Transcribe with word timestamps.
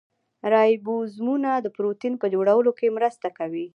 رایبوزومونه 0.53 1.51
د 1.59 1.67
پروټین 1.75 2.13
په 2.21 2.27
جوړولو 2.33 2.71
کې 2.79 2.95
مرسته 2.97 3.27
کوي 3.37 3.67